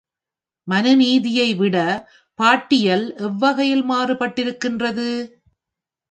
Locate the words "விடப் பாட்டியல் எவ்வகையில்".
1.55-3.83